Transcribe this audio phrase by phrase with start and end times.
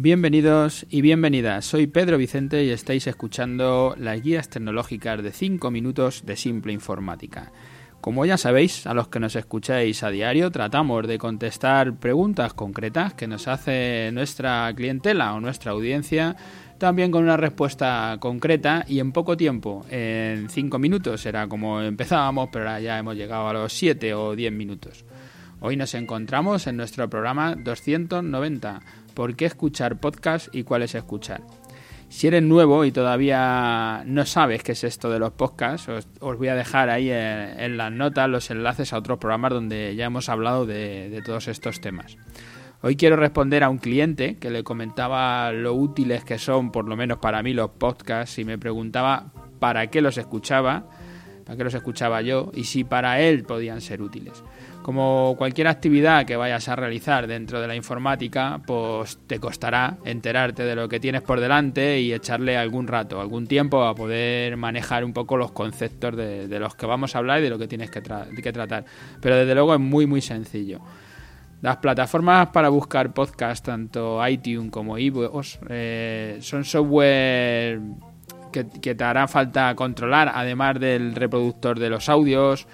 [0.00, 1.64] Bienvenidos y bienvenidas.
[1.64, 7.50] Soy Pedro Vicente y estáis escuchando las guías tecnológicas de 5 minutos de simple informática.
[8.00, 13.14] Como ya sabéis, a los que nos escucháis a diario, tratamos de contestar preguntas concretas
[13.14, 16.36] que nos hace nuestra clientela o nuestra audiencia,
[16.78, 22.50] también con una respuesta concreta y en poco tiempo, en 5 minutos era como empezábamos,
[22.52, 25.04] pero ahora ya hemos llegado a los 7 o 10 minutos.
[25.60, 28.80] Hoy nos encontramos en nuestro programa 290
[29.18, 31.40] por qué escuchar podcast y cuál es escuchar.
[32.08, 36.46] Si eres nuevo y todavía no sabes qué es esto de los podcasts, os, voy
[36.46, 40.66] a dejar ahí en, las notas los enlaces a otros programas donde ya hemos hablado
[40.66, 42.16] de todos estos temas.
[42.80, 46.94] Hoy quiero responder a un cliente que le comentaba lo útiles que son, por lo
[46.94, 50.88] menos para mí, los podcasts y me preguntaba para qué los escuchaba,
[51.48, 54.44] para qué los escuchaba yo y si para él podían ser útiles.
[54.82, 60.64] Como cualquier actividad que vayas a realizar dentro de la informática, pues te costará enterarte
[60.64, 65.06] de lo que tienes por delante y echarle algún rato, algún tiempo a poder manejar
[65.06, 67.90] un poco los conceptos de, los que vamos a hablar y de lo que tienes
[67.90, 68.84] que, tratar.
[69.22, 70.80] Pero desde luego es muy muy sencillo.
[71.62, 77.80] Las plataformas para buscar podcast, tanto iTunes como iVoox, eh, son software
[78.48, 82.66] que, te hará falta controlar, además del reproductor de los audios,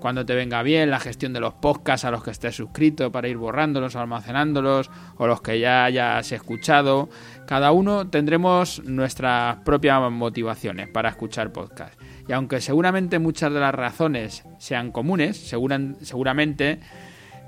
[0.00, 3.28] cuando te venga bien, la gestión de los podcasts a los que estés suscrito para
[3.28, 7.08] ir borrándolos, almacenándolos, o los que ya hayas escuchado.
[7.46, 11.98] Cada uno tendremos nuestras propias motivaciones para escuchar podcasts.
[12.28, 16.80] Y aunque seguramente muchas de las razones sean comunes, seguramente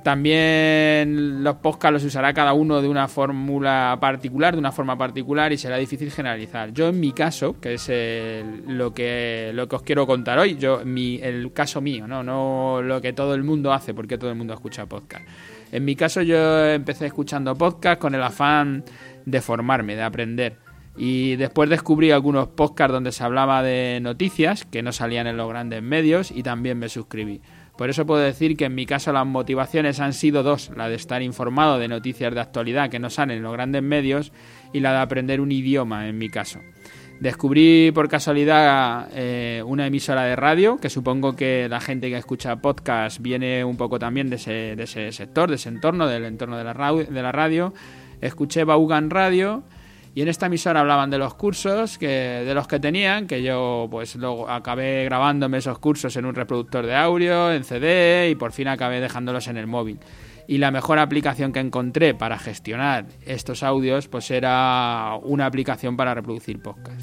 [0.03, 5.53] también los podcasts los usará cada uno de una fórmula particular, de una forma particular
[5.53, 6.73] y será difícil generalizar.
[6.73, 7.91] Yo en mi caso, que es
[8.67, 12.23] lo, que, lo que os quiero contar hoy, yo mi, el caso mío, ¿no?
[12.23, 15.25] no lo que todo el mundo hace, porque todo el mundo escucha podcast.
[15.73, 18.85] En mi caso yo empecé escuchando podcast con el afán
[19.25, 20.57] de formarme, de aprender.
[20.97, 25.49] Y después descubrí algunos podcasts donde se hablaba de noticias que no salían en los
[25.49, 27.41] grandes medios y también me suscribí.
[27.81, 30.97] Por eso puedo decir que en mi caso las motivaciones han sido dos, la de
[30.97, 34.33] estar informado de noticias de actualidad que no salen en los grandes medios
[34.75, 36.61] y la de aprender un idioma en mi caso.
[37.21, 42.57] Descubrí por casualidad eh, una emisora de radio, que supongo que la gente que escucha
[42.57, 46.59] podcast viene un poco también de ese, de ese sector, de ese entorno, del entorno
[46.59, 47.73] de la, radio.
[48.21, 49.63] Escuché Baugan Radio
[50.15, 53.87] y en esta emisora hablaban de los cursos que, de los que tenían, que yo
[53.91, 58.53] pues luego acabé grabándome esos cursos en un reproductor de audio, en CD y por
[58.53, 60.01] fin acabé dejándolos en el móvil.
[60.49, 66.13] Y la mejor aplicación que encontré para gestionar estos audios pues era una aplicación para
[66.15, 67.01] reproducir podcast.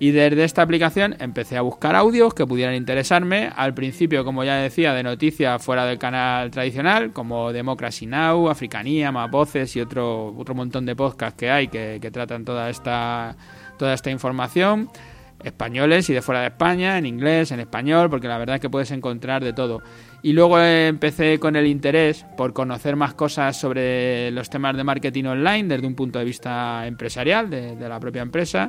[0.00, 3.50] Y desde esta aplicación empecé a buscar audios que pudieran interesarme.
[3.54, 9.10] Al principio, como ya decía, de noticias fuera del canal tradicional, como Democracy Now, Africanía,
[9.10, 13.36] Más Voces y otro, otro montón de podcasts que hay que, que tratan toda esta,
[13.76, 14.88] toda esta información.
[15.42, 18.70] Españoles y de fuera de España, en inglés, en español, porque la verdad es que
[18.70, 19.82] puedes encontrar de todo.
[20.22, 25.24] Y luego empecé con el interés por conocer más cosas sobre los temas de marketing
[25.24, 28.68] online desde un punto de vista empresarial, de, de la propia empresa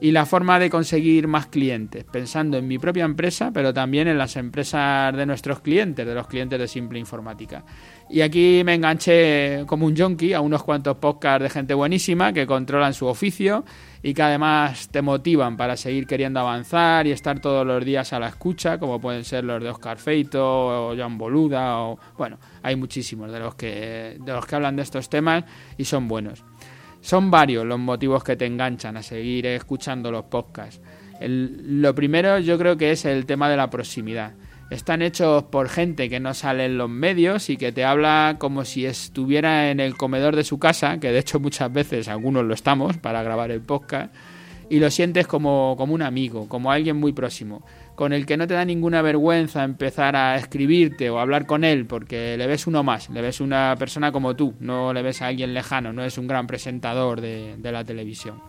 [0.00, 4.16] y la forma de conseguir más clientes, pensando en mi propia empresa, pero también en
[4.16, 7.64] las empresas de nuestros clientes, de los clientes de Simple Informática.
[8.08, 12.46] Y aquí me enganché como un junkie a unos cuantos podcasts de gente buenísima que
[12.46, 13.64] controlan su oficio
[14.02, 18.18] y que además te motivan para seguir queriendo avanzar y estar todos los días a
[18.18, 22.74] la escucha, como pueden ser los de Oscar Feito o Jan Boluda o bueno, hay
[22.74, 25.44] muchísimos de los que de los que hablan de estos temas
[25.76, 26.49] y son buenos.
[27.00, 30.80] Son varios los motivos que te enganchan a seguir escuchando los podcasts.
[31.20, 34.32] lo primero yo creo que es el tema de la proximidad.
[34.70, 38.64] Están hechos por gente que no sale en los medios y que te habla como
[38.64, 42.54] si estuviera en el comedor de su casa, que de hecho muchas veces algunos lo
[42.54, 44.14] estamos para grabar el podcast,
[44.68, 47.64] y lo sientes como, como un amigo, como alguien muy próximo
[48.00, 51.84] con el que no te da ninguna vergüenza empezar a escribirte o hablar con él,
[51.84, 55.26] porque le ves uno más, le ves una persona como tú, no le ves a
[55.26, 58.40] alguien lejano, no es un gran presentador de, la televisión.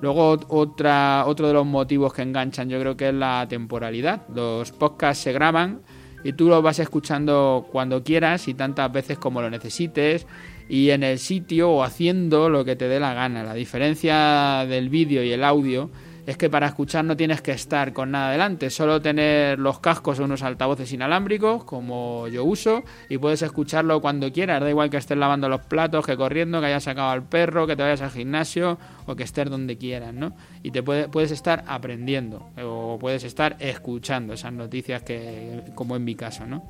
[0.00, 4.22] Luego otra, otro de los motivos que enganchan yo creo que es la temporalidad.
[4.32, 5.80] Los podcasts se graban
[6.22, 10.28] y tú los vas escuchando cuando quieras y tantas veces como lo necesites
[10.68, 13.42] y en el sitio o haciendo lo que te dé la gana.
[13.42, 15.90] La diferencia del vídeo y el audio
[16.26, 20.18] es que para escuchar no tienes que estar con nada delante, solo tener los cascos
[20.18, 24.96] o unos altavoces inalámbricos, como yo uso, y puedes escucharlo cuando quieras, da igual que
[24.96, 28.10] estés lavando los platos, que corriendo, que hayas sacado al perro, que te vayas al
[28.10, 28.76] gimnasio
[29.06, 30.34] o que estés donde quieras, ¿no?
[30.64, 36.16] Y te puedes estar aprendiendo o puedes estar escuchando esas noticias que, como en mi
[36.16, 36.64] caso, ¿no?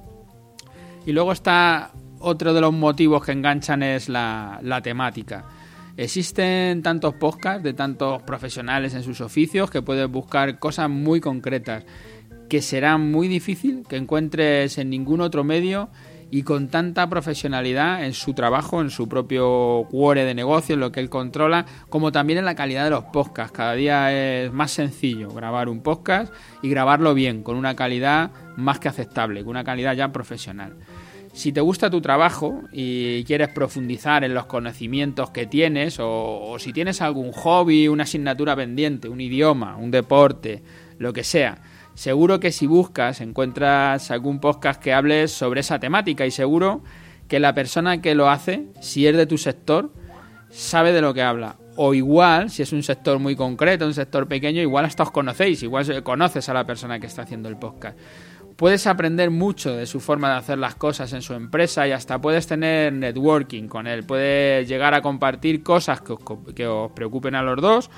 [1.06, 5.44] Y luego está otro de los motivos que enganchan es la, la temática.
[5.96, 11.84] Existen tantos podcasts de tantos profesionales en sus oficios que puedes buscar cosas muy concretas
[12.48, 15.88] que será muy difícil que encuentres en ningún otro medio
[16.30, 20.90] y con tanta profesionalidad en su trabajo, en su propio cuore de negocio, en lo
[20.90, 23.52] que él controla, como también en la calidad de los podcasts.
[23.52, 26.32] Cada día es más sencillo grabar un podcast
[26.62, 30.74] y grabarlo bien, con una calidad más que aceptable, con una calidad ya profesional.
[31.36, 36.58] Si te gusta tu trabajo y quieres profundizar en los conocimientos que tienes, o, o
[36.58, 40.62] si tienes algún hobby, una asignatura pendiente, un idioma, un deporte,
[40.98, 41.58] lo que sea,
[41.92, 46.82] seguro que si buscas encuentras algún podcast que hable sobre esa temática y seguro
[47.28, 49.92] que la persona que lo hace, si es de tu sector,
[50.48, 51.56] sabe de lo que habla.
[51.76, 55.62] O igual, si es un sector muy concreto, un sector pequeño, igual hasta os conocéis,
[55.62, 57.98] igual conoces a la persona que está haciendo el podcast.
[58.56, 62.18] Puedes aprender mucho de su forma de hacer las cosas en su empresa y hasta
[62.20, 64.04] puedes tener networking con él.
[64.04, 66.20] Puedes llegar a compartir cosas que os,
[66.54, 67.90] que os preocupen a los dos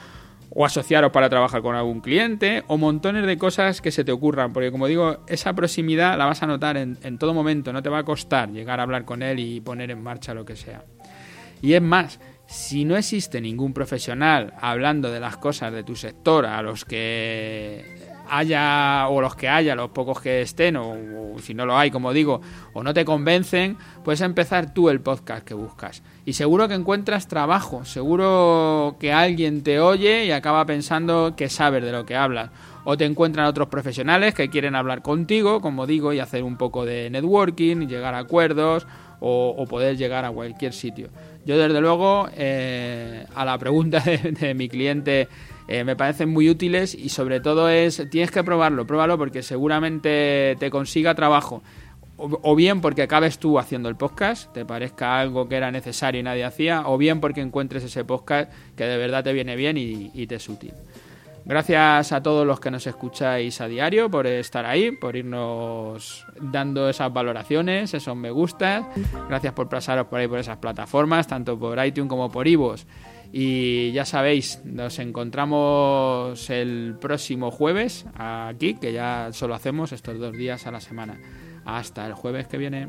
[0.50, 4.52] o asociaros para trabajar con algún cliente o montones de cosas que se te ocurran,
[4.52, 7.98] porque como digo, esa proximidad la vas a notar en, todo momento, no te va
[7.98, 10.84] a costar llegar a hablar con él y poner en marcha lo que sea.
[11.60, 16.46] Y es más, si no existe ningún profesional hablando de las cosas de tu sector
[16.46, 17.84] a los que
[18.30, 20.96] haya o los que haya, los pocos que estén o,
[21.42, 22.40] si no lo hay, como digo,
[22.72, 26.02] o no te convencen, puedes empezar tú el podcast que buscas.
[26.24, 31.82] Y seguro que encuentras trabajo, seguro que alguien te oye y acaba pensando que sabes
[31.82, 32.50] de lo que hablas.
[32.84, 36.84] O te encuentran otros profesionales que quieren hablar contigo, como digo, y hacer un poco
[36.84, 38.86] de networking, llegar a acuerdos
[39.20, 41.08] o, poder llegar a cualquier sitio.
[41.44, 44.00] Yo desde luego, eh, a la pregunta
[44.40, 45.28] de mi cliente,
[45.68, 50.56] eh, me parecen muy útiles y sobre todo es, tienes que probarlo, pruébalo porque seguramente
[50.58, 51.62] te consiga trabajo.
[52.20, 56.24] O, bien porque acabes tú haciendo el podcast, te parezca algo que era necesario y
[56.24, 60.10] nadie hacía, o bien porque encuentres ese podcast que de verdad te viene bien y,
[60.12, 60.72] y te es útil.
[61.48, 66.90] Gracias a todos los que nos escucháis a diario por estar ahí, por irnos dando
[66.90, 68.84] esas valoraciones, esos me gustas.
[69.28, 72.86] Gracias por pasaros por ahí por esas plataformas, tanto por iTunes como por Ivos.
[73.32, 80.34] Y ya sabéis, nos encontramos el próximo jueves aquí, que ya solo hacemos estos dos
[80.34, 81.18] días a la semana.
[81.64, 82.88] Hasta el jueves que viene.